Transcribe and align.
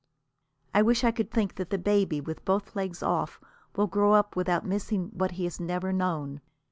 I 0.73 0.81
wish 0.81 1.03
I 1.03 1.11
could 1.11 1.29
think 1.29 1.53
that 1.57 1.69
the 1.69 1.77
baby 1.77 2.19
with 2.19 2.43
both 2.43 2.75
legs 2.75 3.03
off 3.03 3.39
will 3.75 3.85
grow 3.85 4.13
up 4.13 4.35
without 4.35 4.65
missing 4.65 5.11
what 5.13 5.33
it 5.33 5.43
has 5.43 5.59
never 5.59 5.93
known. 5.93 6.41